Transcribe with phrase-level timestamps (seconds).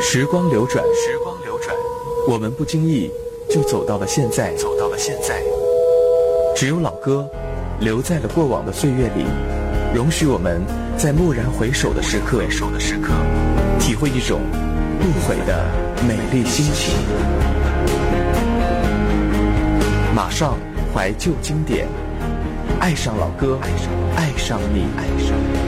[0.00, 1.76] 时光流转，时光流转，
[2.28, 3.10] 我们不经意
[3.50, 5.42] 就走到了现在，走到了现在。
[6.56, 7.28] 只有老歌
[7.80, 9.24] 留在了过往的岁月里，
[9.94, 10.62] 容许我们
[10.96, 13.12] 在蓦然回首的时刻，回首的时刻
[13.78, 14.40] 体会一种
[15.00, 15.66] 不悔的
[16.06, 16.94] 美丽心情。
[20.14, 20.56] 马上
[20.94, 21.86] 怀旧经典，
[22.80, 23.58] 爱上老歌，
[24.16, 25.67] 爱上你，爱上你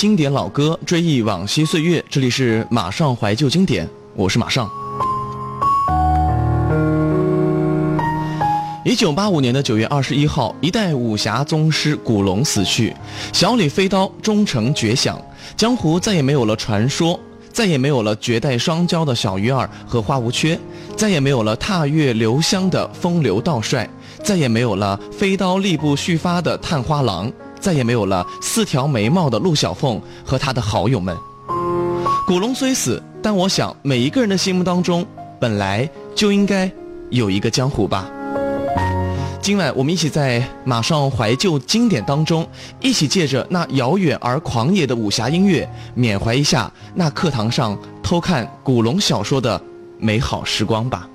[0.00, 2.02] 经典老歌，追忆往昔岁月。
[2.08, 3.86] 这里是马上怀旧经典，
[4.16, 4.66] 我是马上。
[8.82, 12.96] 一九八五年的九月二十一号，一代武侠宗师古龙死去，
[13.30, 15.20] 小李飞刀终成绝响，
[15.54, 17.20] 江湖再也没有了传说，
[17.52, 20.58] 再也没有了绝代双骄的小鱼儿和花无缺，
[20.96, 23.86] 再也没有了踏月留香的风流道帅，
[24.22, 27.30] 再也没有了飞刀力不虚发的探花郎。
[27.60, 31.16] 再也没有了四条眉毛的陆小凤和他的好友们。
[32.26, 35.06] 古龙虽死，但我想每一个人的心目当中，
[35.40, 36.70] 本来就应该
[37.10, 38.08] 有一个江湖吧。
[39.42, 42.46] 今晚我们一起在马上怀旧经典当中，
[42.80, 49.60] 一起借着那遥远而狂野的武侠音乐，缅怀一下那课堂上偷看古龙小说的
[49.98, 51.08] 美好时光吧。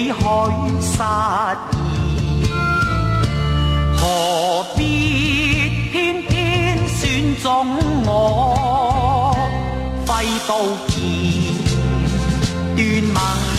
[0.00, 0.12] 几许
[0.80, 1.04] 实现，
[3.98, 4.80] 何必
[5.92, 7.46] 偏偏选中
[8.06, 9.36] 我
[10.06, 10.52] 挥刀
[10.88, 10.96] 剑
[12.76, 12.80] 断
[13.12, 13.49] 盟？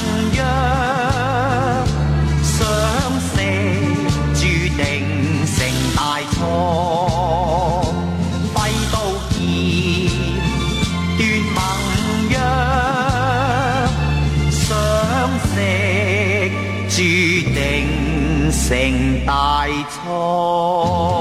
[18.71, 21.11] 成大错，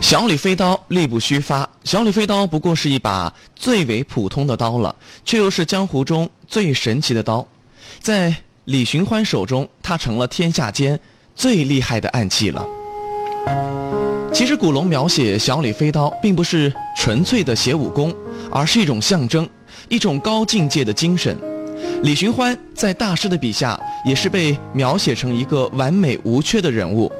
[0.00, 1.68] 小李飞刀，力不虚发。
[1.88, 4.94] 小李飞刀不过是一把最为普通的刀了，
[5.24, 7.48] 却又是江湖中最神奇的刀。
[7.98, 8.36] 在
[8.66, 11.00] 李寻欢手中，它成了天下间
[11.34, 12.62] 最厉害的暗器了。
[14.34, 18.14] 其实古龙描写小李飞刀，并不是纯粹的写武功，
[18.50, 19.48] 而是一种象征，
[19.88, 21.34] 一种高境界的精神。
[22.02, 27.10] 李寻欢在大师的笔下，也是被描写成一个完美无缺的人物。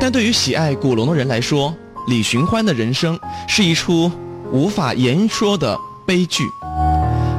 [0.00, 1.74] 但对于喜爱古龙的人来说，
[2.08, 4.10] 李寻欢的人生是一出
[4.50, 6.44] 无法言说的悲剧。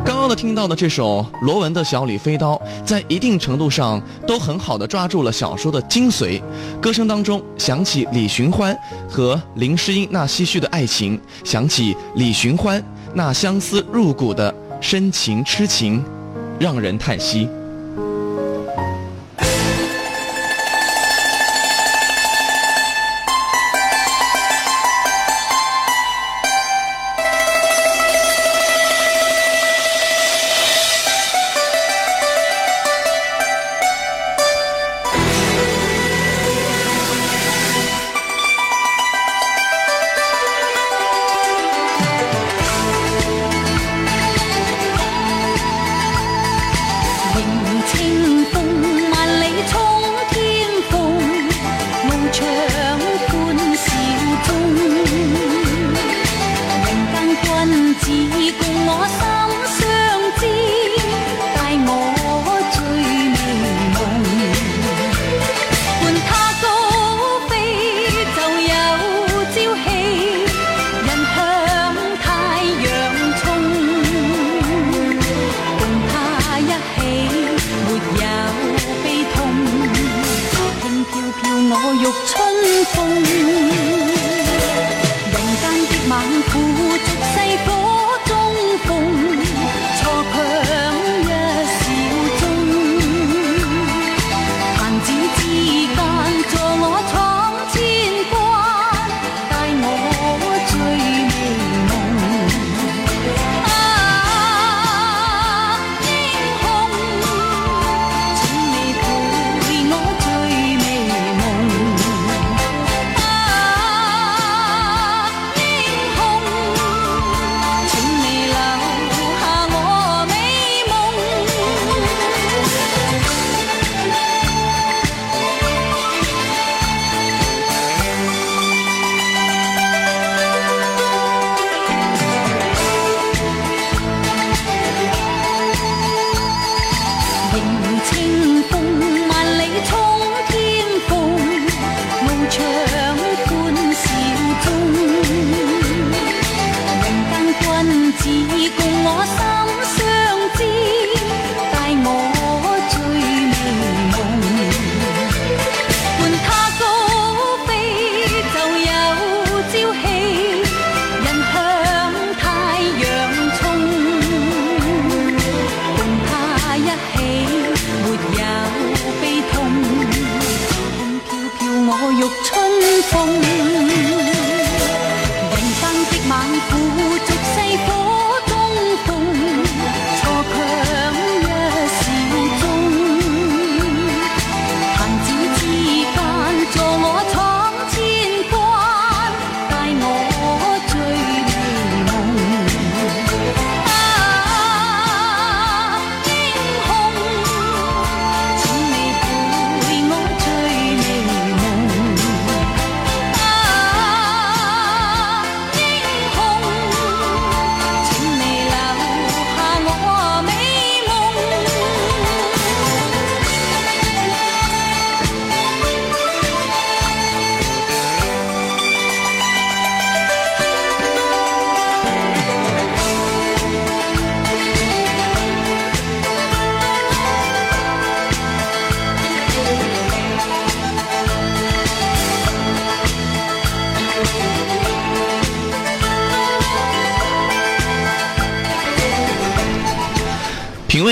[0.05, 2.55] 刚刚的听到的这首罗文的《小李飞刀》，
[2.85, 6.41] 在一定程度上都很好的抓住了小说的精髓。
[6.81, 8.77] 歌声当中响起李寻欢
[9.09, 12.83] 和林诗音那唏嘘的爱情，响起李寻欢
[13.13, 16.03] 那相思入骨的深情痴情，
[16.59, 17.47] 让人叹息。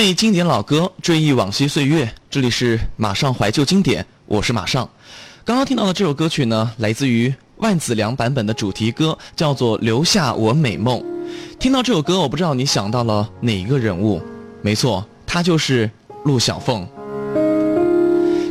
[0.08, 2.12] 忆经典老歌，追忆往昔岁月。
[2.30, 4.88] 这里是马上怀旧经典，我是马上。
[5.44, 10.98] 刚刚听到的这首歌曲呢，来自于万梓良版本的主题歌，叫做《留下我美梦》。
[11.58, 14.20] 听到这首歌，我不知道你想到了哪一个人物？
[14.60, 15.90] 没错，他就是
[16.24, 16.86] 陆小凤。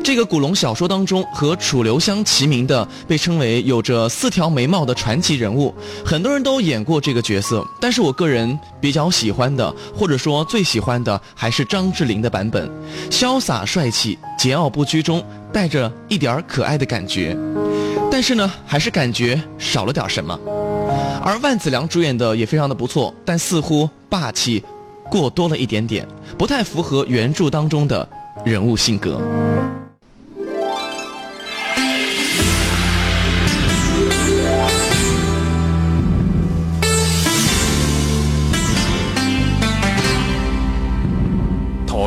[0.03, 7.63] 这个古龙小说当中和楚留香齐名的，被称为有着四条眉毛的传奇人物，很多人都演过这个角色。
[7.79, 12.69] 但是我个人比较喜欢的，或者说最喜欢的，还是张智霖的版本，
[13.11, 17.37] 潇洒帅气、桀骜不拘中带着一点可爱的感觉。
[18.11, 20.37] 但是呢，还是感觉少了点什么。
[21.23, 24.63] 而万梓良主演的也非常的不错，但似乎霸气
[25.09, 28.07] 过多了一点点，不太符合原著当中的
[28.43, 29.21] 人物性格。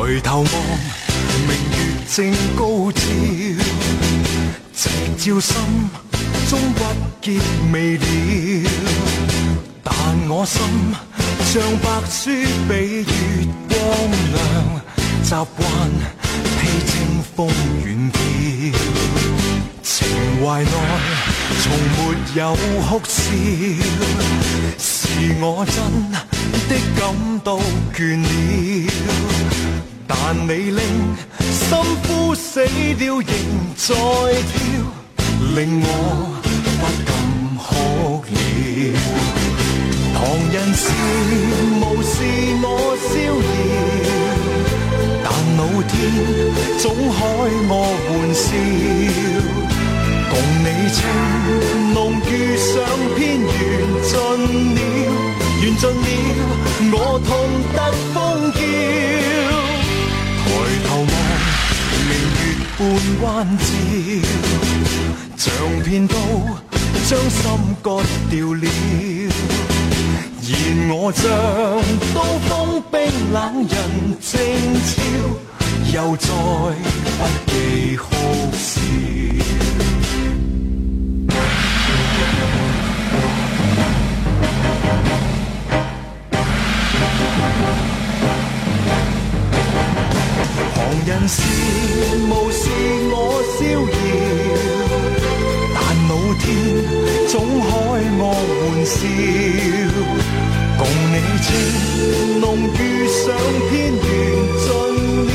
[0.05, 0.45] 抬头望，
[1.47, 1.77] 明月
[2.13, 3.01] 正高照，
[4.71, 5.55] 直照心
[6.47, 6.79] 中郁
[7.23, 7.41] 结
[7.73, 8.03] 未了。
[9.83, 9.95] 但
[10.29, 10.61] 我心
[11.43, 12.29] 像白书
[12.69, 12.71] 比
[13.01, 13.07] 月
[13.67, 13.73] 光
[14.35, 14.37] 亮，
[15.23, 15.65] 习惯
[16.59, 16.93] 披清
[17.35, 17.49] 风
[17.83, 18.15] 远飘。
[19.81, 20.07] 情
[20.45, 20.69] 怀内
[21.63, 21.97] 从没
[22.35, 23.17] 有哭笑，
[24.77, 24.85] 是
[25.41, 25.75] 我真
[26.69, 27.01] 的感
[27.43, 27.57] 到
[27.91, 28.27] 倦了。
[30.07, 30.81] 但你令
[31.39, 32.67] 心枯死了，
[32.99, 33.25] 仍
[33.75, 34.59] 在跳，
[35.55, 35.87] 令我
[36.79, 37.09] 不禁
[37.57, 37.63] 哭
[38.29, 38.33] 了。
[40.13, 40.17] 旁
[40.51, 40.83] 人笑
[41.81, 42.13] 无视
[42.61, 42.65] 我
[43.01, 43.13] 逍
[43.45, 43.53] 遥，
[45.23, 45.93] 但老天
[46.79, 47.17] 总开
[47.69, 47.71] 我
[48.07, 48.47] 玩笑。
[50.31, 50.33] 共
[50.63, 50.97] 你情
[51.93, 51.95] 浓
[52.29, 52.63] 遇上
[53.15, 53.45] 偏缘
[54.03, 54.11] 尽
[54.75, 54.77] 了，
[55.61, 56.03] 缘尽了，
[56.91, 56.95] 我
[57.25, 57.29] 痛
[57.73, 57.77] 得
[58.13, 58.15] 疯
[58.53, 59.64] 叫。
[62.77, 62.85] 半
[63.21, 63.63] 弯照，
[65.37, 65.53] 像
[65.83, 66.15] 片刀
[67.07, 67.41] 将心
[67.81, 68.67] 割掉了。
[70.47, 70.49] 而
[70.91, 71.23] 我像
[72.13, 72.17] 刀
[72.49, 72.99] 锋冰
[73.31, 73.73] 冷人
[74.19, 74.33] 静
[74.83, 74.93] 悄，
[75.93, 76.27] 又再
[77.17, 78.03] 不记哭
[91.27, 91.41] 是
[92.27, 92.69] 无视
[93.09, 93.13] 我
[93.57, 93.95] 逍遥，
[95.73, 95.77] 但
[96.07, 96.43] 老天
[97.27, 97.65] 总开
[98.17, 98.21] 我
[98.61, 98.93] 玩笑。
[100.77, 100.79] 共
[101.11, 101.47] 你情
[102.39, 102.43] 浓
[102.77, 102.77] 遇
[103.07, 103.23] 上
[103.69, 103.97] 偏缘
[104.61, 104.65] 尽
[105.25, 105.29] 了，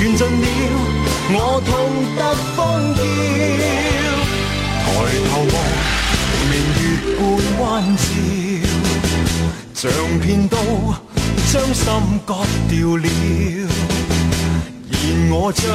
[0.00, 0.44] 缘尽了，
[1.30, 1.70] 我痛
[2.16, 2.20] 得
[2.56, 2.58] 疯
[2.94, 2.98] 叫。
[4.84, 4.86] 抬
[5.28, 5.54] 头望，
[6.50, 6.82] 明月
[7.18, 7.20] 半
[7.60, 7.62] 弯
[7.96, 8.02] 照，
[9.74, 9.82] 像
[10.20, 10.52] 片刀
[11.52, 11.82] 将心
[12.26, 12.28] 割
[12.68, 13.06] 掉了。
[15.36, 15.66] 我像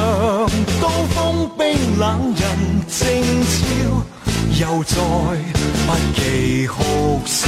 [0.80, 2.42] 刀锋冰冷人
[2.88, 3.52] 静悄，
[4.58, 4.96] 又再
[5.86, 7.46] 不记哭笑。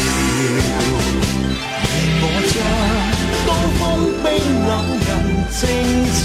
[2.21, 2.55] 我像
[3.47, 3.81] 刀锋
[4.23, 4.29] 冰
[4.69, 5.11] 冷人
[5.49, 5.61] 静
[6.13, 6.21] 悄，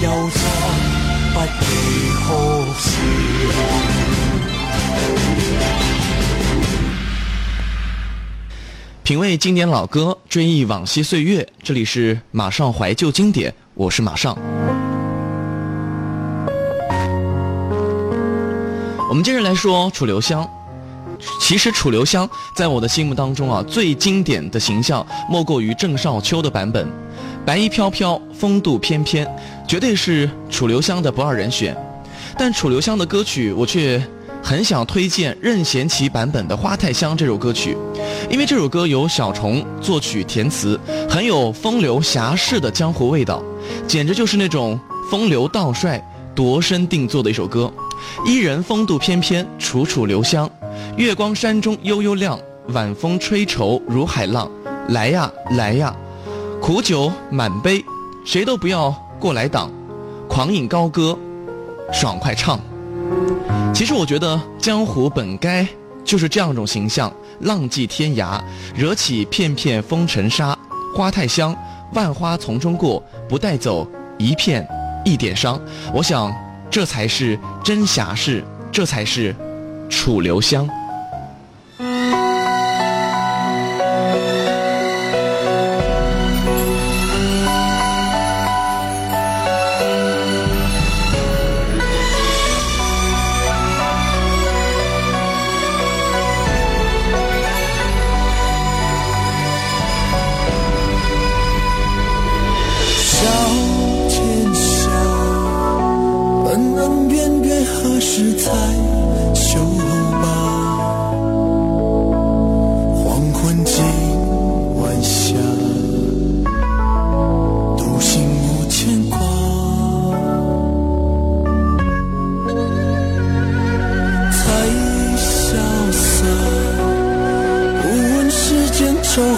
[0.00, 0.38] 又再
[1.34, 1.66] 不记
[2.22, 2.24] 哭
[2.78, 2.86] 笑。
[9.02, 11.48] 品味经典老歌，追忆往昔岁月。
[11.64, 14.38] 这里是马上怀旧经典，我是马上。
[19.14, 20.44] 我们接着来说楚留香。
[21.40, 26.84] 其实楚留香在我的心目当中啊，最经典的形象莫过于郑少秋的版本，
[27.46, 29.24] 白衣飘飘，风度翩翩，
[29.68, 31.76] 绝对是楚留香的不二人选。
[32.36, 34.04] 但楚留香的歌曲，我却
[34.42, 37.78] 很想推荐任贤齐版本的《花太香》这首歌曲，
[38.28, 40.76] 因为这首歌由小虫作曲填词，
[41.08, 43.40] 很有风流侠士的江湖味道，
[43.86, 44.76] 简直就是那种
[45.08, 46.04] 风流道帅、
[46.34, 47.72] 夺身定做的一首歌。
[48.24, 50.48] 伊人风度翩翩，楚楚留香。
[50.96, 54.50] 月光山中悠悠亮，晚风吹愁如海浪。
[54.88, 55.94] 来呀来呀，
[56.60, 57.84] 苦酒满杯，
[58.24, 59.70] 谁都不要过来挡。
[60.28, 61.18] 狂饮高歌，
[61.92, 62.58] 爽快唱。
[63.74, 65.66] 其实我觉得江湖本该
[66.04, 68.40] 就是这样一种形象，浪迹天涯，
[68.74, 70.56] 惹起片片风尘沙。
[70.94, 71.54] 花太香，
[71.92, 74.66] 万花丛中过，不带走一片
[75.04, 75.60] 一点伤。
[75.92, 76.32] 我想。
[76.74, 79.32] 这才是真侠士，这才是
[79.88, 80.68] 楚留香。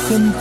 [0.08, 0.32] 很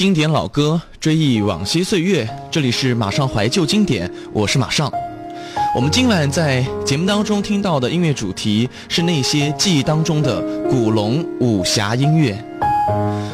[0.00, 2.26] 经典老歌，追忆往昔岁月。
[2.50, 4.90] 这里是马上怀旧经典，我是马上。
[5.76, 12.42] 我们今晚在节目当中听到的音乐主题是那些记忆当中的古龙武侠音乐。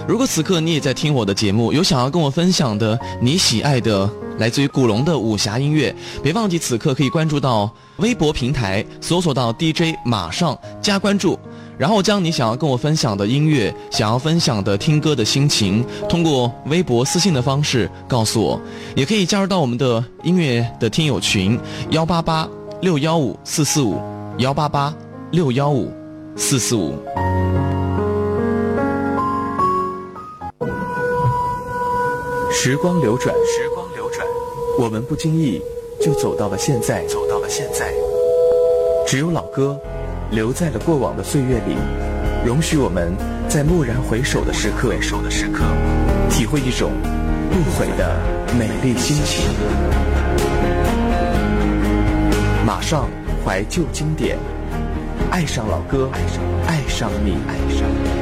[0.09, 11.39] 如果此刻你也在听我的节目，有想要跟我分享的你喜爱的来自于古龙的武侠音乐，别忘记此刻可以关注到微博平台，搜索到 DJ 马上加关注。
[11.79, 18.61] 然后将你想要跟我分享的音乐、想要分享的听歌的心情，通过微博私信的方式告诉我，
[18.95, 21.59] 也可以加入到我们的音乐的听友群
[21.91, 22.49] 幺八八
[22.81, 24.01] 六幺五四四五
[24.39, 24.95] 幺八八
[25.33, 25.93] 六幺五
[26.35, 26.95] 四四五。
[32.51, 34.27] 时光流转，时光流转，
[34.81, 35.61] 我们不经意
[36.01, 37.93] 就走到了现在，走到了现在。
[39.07, 39.79] 只有老歌。
[40.31, 41.77] 留在了过往的岁月里，
[42.45, 43.15] 容许我们
[43.49, 45.65] 在蓦然回首的时刻，回首的时刻
[46.29, 46.91] 体会一种
[47.51, 48.17] 不悔的
[48.59, 49.47] 美丽心情。
[52.67, 53.09] 马上
[53.45, 54.37] 怀旧经典，
[55.31, 56.11] 爱上老歌，
[56.67, 58.16] 爱上你，爱上你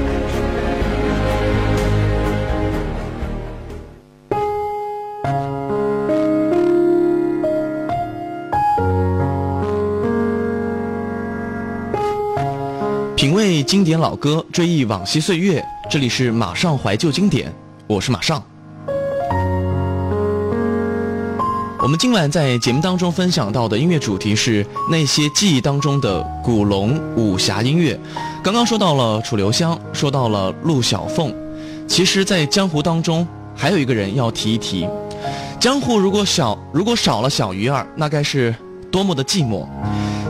[13.24, 15.64] 品味经典老歌，追忆往昔岁月。
[15.88, 17.50] 这里是马上怀旧经典，
[17.86, 18.44] 我是马上。
[21.80, 27.98] 我们今晚在节目当中分享到的音乐主题是那些记忆当中的古龙武侠音乐。
[28.42, 31.34] 刚刚说到了楚留香，说到了陆小凤，
[31.88, 34.86] 其实，在江湖当中还有一个人要提一提。
[35.58, 38.54] 江湖如果少，如果少了小鱼儿，那该是
[38.90, 39.66] 多么的寂寞；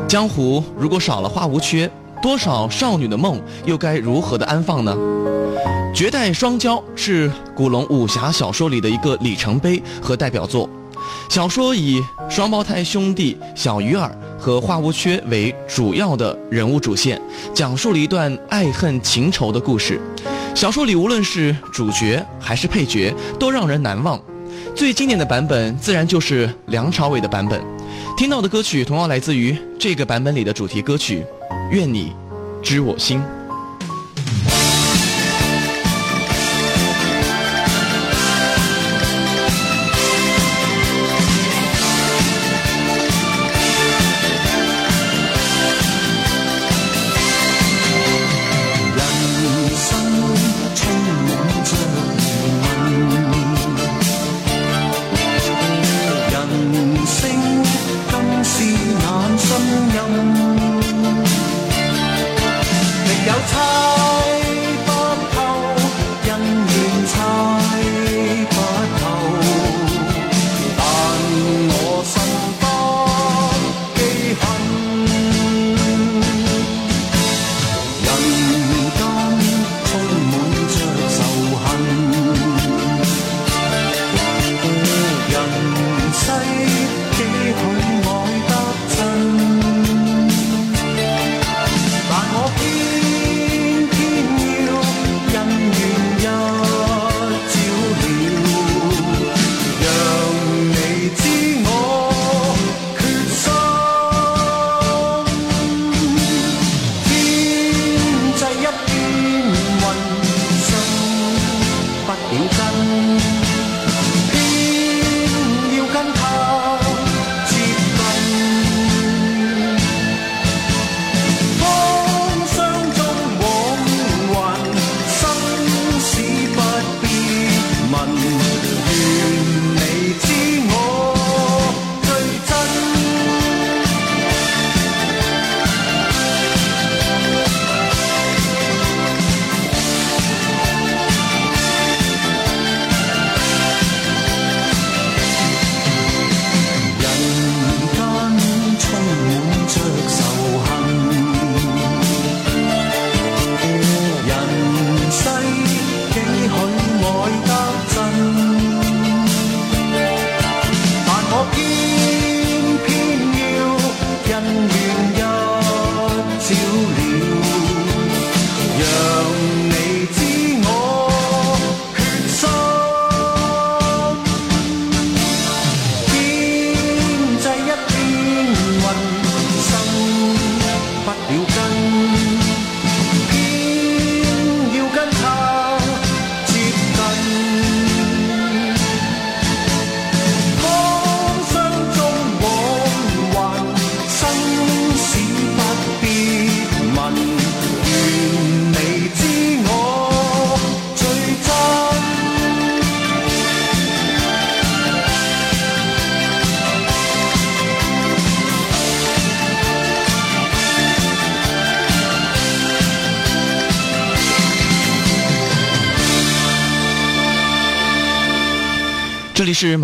[0.07, 1.91] 江湖如果少了花无缺。
[2.25, 4.97] 多少少女的梦又该如何的安放呢？
[5.95, 10.67] 绝代双骄是古龙武侠小说里的一个里程碑和代表作。
[11.29, 17.21] 小说以双胞胎兄弟小鱼儿和花无缺为主要的人物主线，
[17.53, 20.01] 讲述了一段爱恨情仇的故事。
[20.55, 24.19] 小说里无论是主角还是配角，都让人难忘。
[24.75, 27.63] 最经典的版本自然就是梁朝伟的版本。
[28.17, 31.23] 听到的歌曲同样来自于这个版本里的主题歌曲。
[31.71, 32.15] 愿你
[32.63, 33.21] 知我心。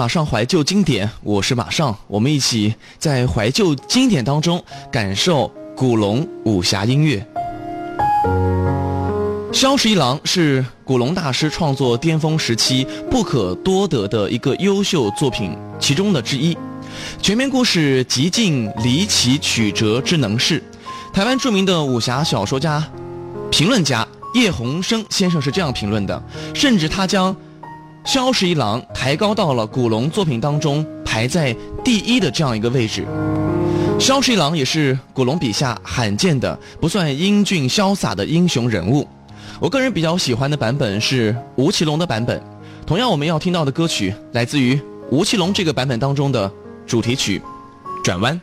[0.01, 7.23] 马上怀旧经典，我是马上，我们一起在怀旧经典当中感受古龙武侠音乐。
[9.53, 16.57] 《萧十一郎》是古龙大师创作巅峰时期不可多得的一个优秀作品其中的之一，
[17.21, 20.63] 全篇故事极尽离奇曲折之能事。
[21.13, 22.83] 台湾著名的武侠小说家、
[23.51, 26.23] 评论家叶鸿生先生是这样评论的，
[26.55, 27.37] 甚至他将。
[28.05, 33.07] 萧十一郎抬高到了古龙作品当中排在第一的这样一个位置。
[33.99, 39.07] 萧十一郎也是古龙笔下罕见的不算英俊潇洒的英雄人物。
[39.61, 42.43] 我个人比较喜欢的版本是吴奇隆的版本。
[42.87, 46.51] 同样，我们要听到的歌曲来自于吴奇隆这个版本当中的
[46.87, 47.39] 主题曲
[48.03, 48.35] 《转弯》。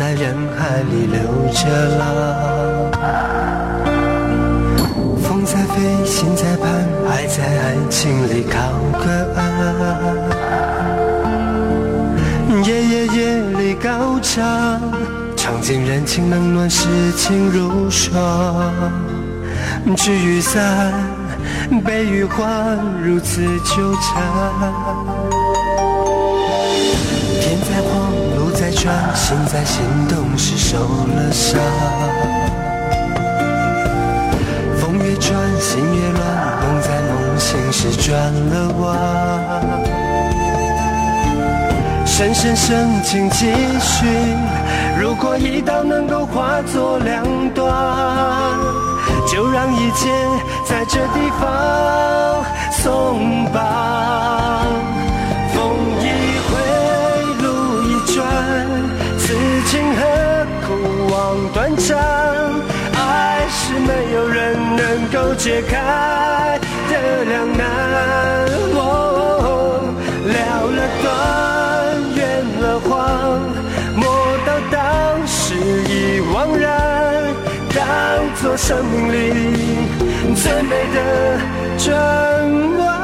[0.00, 1.20] 在人海里流
[1.52, 2.02] 着浪。
[5.22, 8.58] 风在飞，心在盼，爱在爱情里靠
[8.98, 9.04] 个
[9.36, 9.44] 岸。
[12.64, 14.80] 夜夜夜里高唱，
[15.36, 18.16] 唱尽人情冷暖，世情如霜。
[19.98, 20.94] 聚与散，
[21.84, 24.22] 悲与欢，如此纠缠。
[28.82, 31.60] 转，心在心动时受了伤。
[34.78, 36.22] 风越转，心越乱，
[36.62, 38.88] 梦在梦醒时转了弯。
[42.06, 44.06] 深深深情继续，
[44.98, 47.70] 如果一刀能够化作两段，
[49.30, 50.08] 就让一切
[50.64, 54.99] 在这地方松绑。
[61.30, 61.96] 苦望断肠？
[62.92, 66.58] 爱是没有人能够解开
[66.90, 67.66] 的两难。
[68.74, 69.94] 哦，
[70.26, 71.08] 了了断，
[72.16, 72.20] 圆
[72.60, 72.90] 了谎，
[73.94, 74.04] 莫
[74.44, 76.68] 道当时已惘然，
[77.74, 77.78] 当
[78.42, 79.14] 作生命里
[80.34, 80.98] 最美的
[81.78, 81.88] 转
[82.78, 82.99] 弯。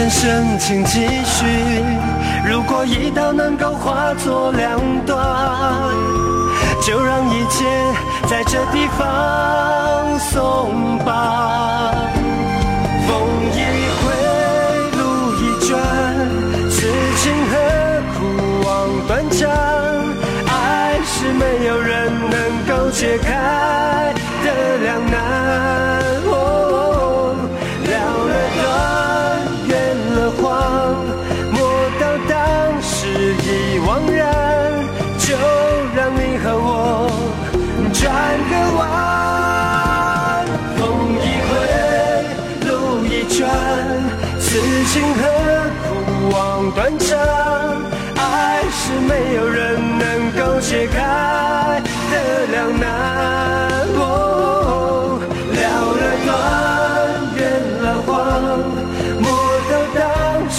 [0.00, 1.44] 深深深情继续，
[2.48, 5.14] 如果一刀能够化作两段，
[6.82, 7.66] 就让一切
[8.26, 11.92] 在这地方松绑。
[13.06, 13.12] 风
[13.52, 13.60] 一
[14.00, 14.08] 回，
[14.96, 15.02] 路
[15.34, 15.78] 一转，
[16.70, 17.54] 此情何
[18.14, 18.18] 苦
[18.66, 18.68] 望
[19.06, 19.50] 断肠？
[20.46, 22.34] 爱是没有人能
[22.66, 25.49] 够解开的两难。
[44.92, 45.22] 情何
[45.86, 45.88] 苦
[46.30, 47.16] 望断肠？
[48.16, 52.14] 爱是没有人能够解开的
[52.50, 52.88] 两难。
[53.94, 55.20] 哦，
[55.54, 55.62] 了
[56.00, 56.34] 了断，
[57.36, 57.38] 圆
[57.84, 58.10] 了谎，
[59.20, 59.24] 莫
[59.70, 60.02] 到当
[60.50, 60.58] 时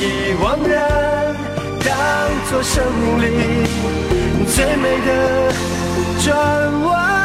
[0.00, 0.02] 已
[0.42, 0.74] 惘然，
[1.84, 1.86] 当
[2.50, 3.24] 作生命里
[4.48, 5.08] 最美的
[6.24, 6.26] 转
[6.82, 7.17] 弯。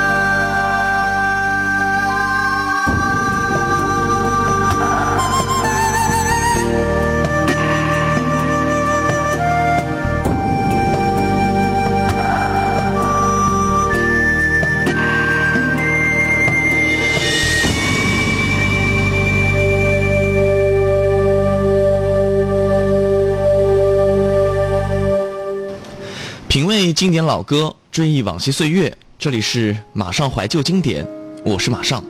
[26.83, 28.93] 品味经典老歌，追忆往昔岁月。
[29.17, 31.07] 这里是马上怀旧经典，
[31.45, 32.03] 我是马上。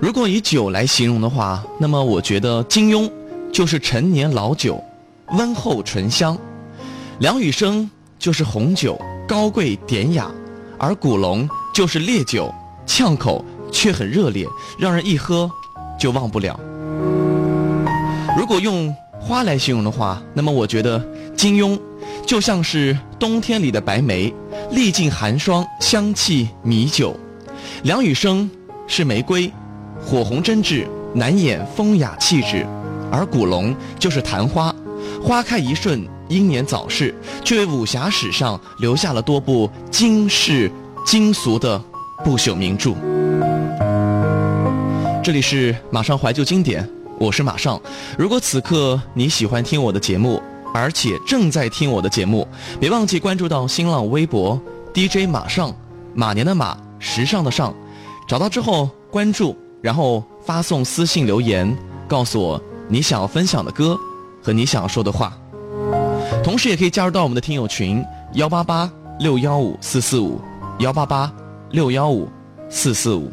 [0.00, 3.12] 如果以酒来形容的话，那么我觉得金庸
[3.52, 4.82] 就是陈年老酒，
[5.32, 6.34] 温厚醇香；
[7.18, 10.30] 梁羽生就是红酒，高贵典雅；
[10.78, 12.50] 而古龙就是烈酒，
[12.86, 14.46] 呛口却很热烈，
[14.78, 15.50] 让人一喝
[15.98, 16.58] 就忘不了。
[18.38, 20.98] 如果用花来形容的话，那么我觉得
[21.40, 21.80] 金庸
[22.26, 24.30] 就像是冬天里的白梅，
[24.72, 27.16] 历尽寒霜，香气弥久；
[27.82, 28.50] 梁羽生
[28.86, 29.50] 是玫瑰，
[30.04, 32.66] 火红真挚，难掩风雅气质；
[33.10, 34.70] 而古龙就是昙花，
[35.24, 40.70] 花开一瞬，英年早逝，却为武侠史上留下了多部惊世
[41.06, 41.82] 惊俗的
[42.22, 42.92] 不朽名著。
[45.24, 46.86] 这里是马上怀旧经典。
[47.18, 47.80] 我是马上。
[48.18, 52.46] 如果此刻你喜欢听我的节目，而且正在听我的节目，
[52.78, 54.60] 别忘记关注到新浪微博
[54.94, 55.74] DJ 马上，
[56.14, 57.74] 马年的马，时尚的尚，
[58.28, 63.98] 找到之后关注，然后发送私信留言，告诉我你想要分享的歌
[64.42, 65.36] 和你想要说的话。
[66.42, 68.04] 同时也可以加入到我们的听友群
[68.34, 70.40] 幺八八六幺五四四五
[70.78, 71.32] 幺八八
[71.70, 72.28] 六幺五
[72.68, 73.30] 四四五。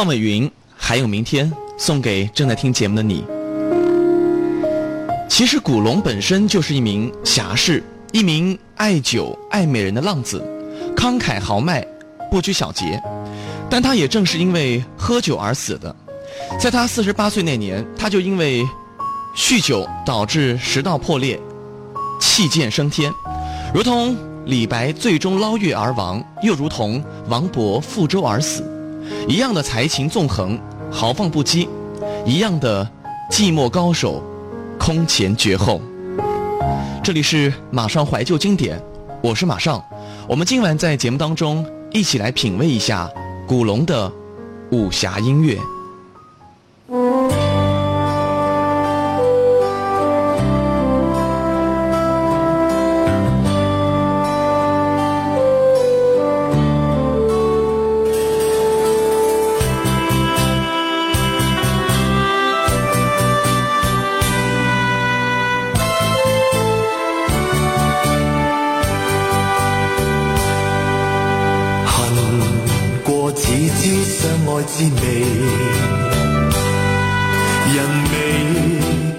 [0.00, 3.22] 邝伟云，还有明天，送给正在听节目的你。
[5.28, 10.42] 其实古龙本身就是一名侠士，一名爱酒爱美人的浪子，
[10.96, 11.86] 慷慨豪迈，
[12.30, 12.98] 不拘小节。
[13.68, 15.94] 但他也正是因为喝酒而死的。
[16.58, 18.66] 在他四十八岁那年，他就因为
[19.36, 21.38] 酗酒导致食道破裂，
[22.18, 23.12] 气剑升天，
[23.74, 28.64] 如同李白最终捞月而亡，又如同王勃覆舟而死，
[29.28, 30.58] 一样的才情纵横，
[30.90, 31.68] 豪放不羁，
[32.24, 32.88] 一样的
[33.30, 34.22] 寂寞高手，
[34.78, 35.80] 空前绝后。
[37.02, 38.80] 这里是马上怀旧经典，
[39.22, 39.82] 我是马上，
[40.28, 43.10] 我们今晚在节目当中一起来品味一下
[43.46, 44.10] 古龙的
[44.70, 45.56] 武侠音乐。
[74.52, 75.02] 爱滋味，
[77.72, 77.78] 人
[78.10, 78.12] 未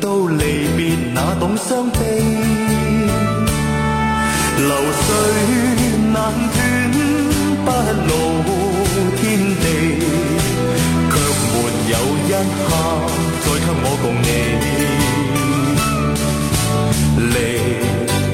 [0.01, 0.41] 到离
[0.75, 0.79] 别，
[1.13, 1.97] 哪懂伤悲？
[4.57, 4.69] 流
[5.01, 5.07] 水
[6.11, 6.15] 难
[6.53, 6.57] 断，
[7.63, 7.67] 不
[8.09, 8.11] 露
[9.21, 9.23] 天
[9.61, 9.63] 地，
[11.09, 11.13] 却
[11.47, 11.53] 没
[11.91, 11.93] 有
[12.27, 12.29] 一
[12.67, 12.69] 刻
[13.41, 14.29] 再给我共你，
[17.33, 17.35] 离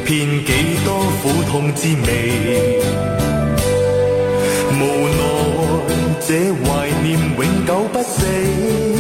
[0.04, 0.08] 遍
[0.46, 0.50] 几
[0.84, 0.88] 多
[1.22, 2.10] 苦痛滋味。
[6.30, 6.77] 这怀念
[7.98, 8.97] 永久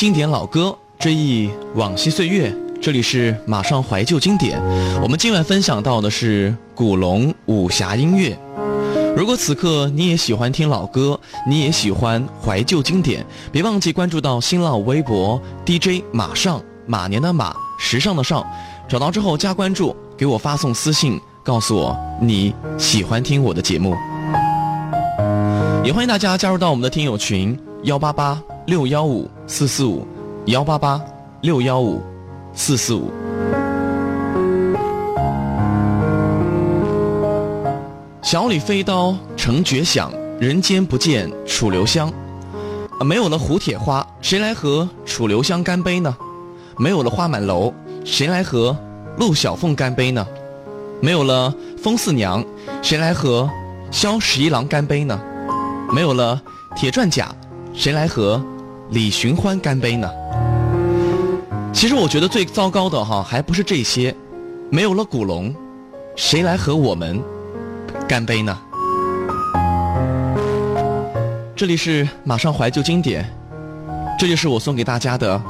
[0.00, 2.50] 经典老歌，追忆往昔岁月。
[2.80, 4.58] 这里是马上怀旧经典。
[5.02, 8.34] 我们今晚分享到的是古龙武侠音乐。
[9.14, 13.22] 如果此刻你也喜欢听老歌，你也喜欢怀旧经典，
[13.52, 18.42] 别忘记关注到新浪微博 DJ 马上马年的马时尚的上。
[18.88, 23.94] 找到之后加关注，给我发送私信，告诉我你喜欢听我的节目。
[25.84, 30.06] 也欢迎大家加入到我们的听友群幺八八六幺五四四五
[30.46, 31.02] 幺八八
[31.40, 32.00] 六幺五
[32.54, 33.10] 四四五。
[38.22, 42.12] 小李飞刀成绝响，人间不见楚留香。
[43.04, 46.16] 没有了胡铁花，谁来和楚留香干杯呢？
[46.78, 48.76] 没有了花满楼，谁来和
[49.18, 50.24] 陆小凤干杯呢？
[51.00, 52.44] 没有了风四娘，
[52.82, 53.50] 谁来和
[53.90, 55.20] 萧十一郎干杯呢？
[55.92, 56.40] 没有了
[56.76, 57.34] 铁钻甲，
[57.74, 58.40] 谁来和
[58.92, 60.10] 李寻欢干杯呢？
[61.72, 64.12] 其实我觉得最糟糕的哈，还不是这些，
[64.68, 65.54] 没有了古龙，
[66.16, 67.22] 谁来和我们
[68.08, 68.58] 干杯呢？
[71.54, 73.24] 这里是马上怀旧经典，
[74.18, 75.40] 这就是我送给大家的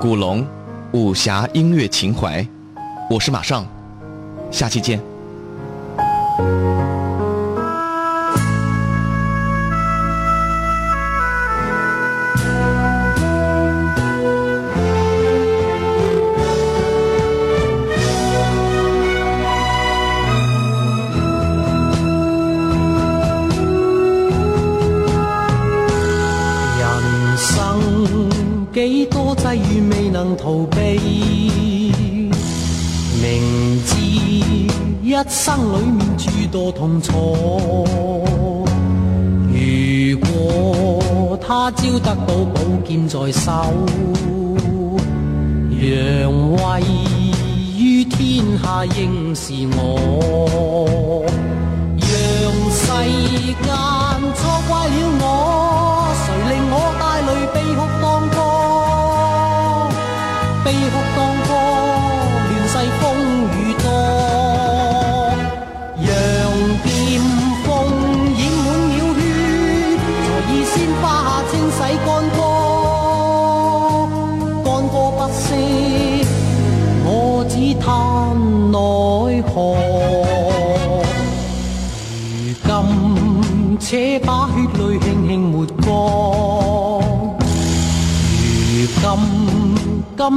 [0.00, 0.46] 古龙
[0.92, 2.46] 武侠音乐情怀。
[3.10, 3.66] 我是马上，
[4.50, 5.15] 下期见。
[35.46, 37.86] 生里面诸多痛楚。
[39.52, 43.52] 如果他朝得到宝剑在手，
[45.70, 46.82] 讓位
[47.78, 51.24] 于天下应是我。
[51.96, 52.06] 让
[52.72, 52.82] 世
[53.62, 53.68] 间
[54.34, 55.24] 错怪了我，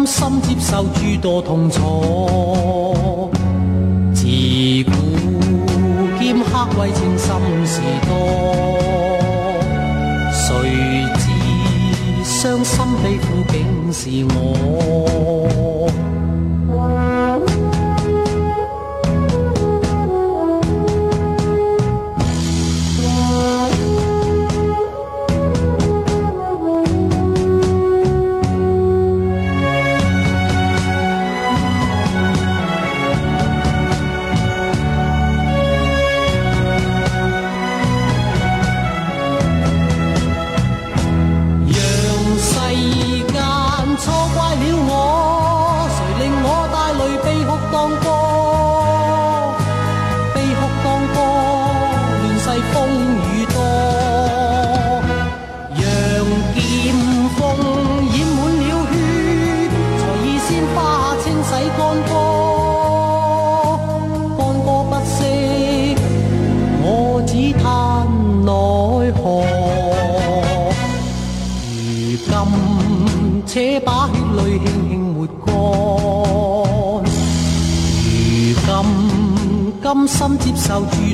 [0.10, 3.30] 心接受诸多痛楚。
[4.12, 4.92] 自古
[6.20, 7.28] 剑客为情心
[7.66, 8.12] 事多，
[10.34, 10.46] 谁
[11.16, 11.24] 知
[12.24, 14.89] 伤心悲苦竟是我。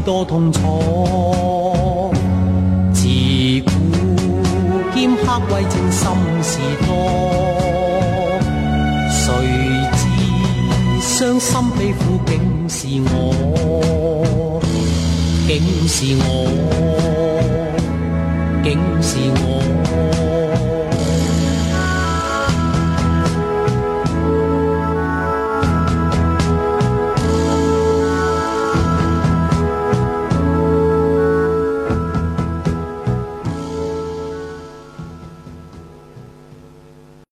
[0.05, 2.13] 多痛楚。
[2.93, 3.07] 自
[3.65, 3.71] 古
[4.93, 6.07] 劍客为情心
[6.43, 6.89] 事多，
[9.09, 9.25] 谁
[9.97, 9.97] 知
[11.01, 14.61] 傷心悲苦竟是我，
[15.47, 15.51] 竟
[15.87, 16.29] 是我，
[18.63, 18.67] 竟
[19.01, 20.14] 是我。